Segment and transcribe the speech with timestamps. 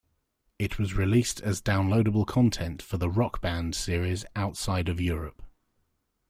[0.57, 5.43] It was released as downloadable content for the "Rock Band" series outside of Europe.